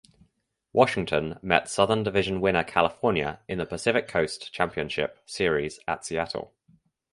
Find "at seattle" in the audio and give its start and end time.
5.87-6.55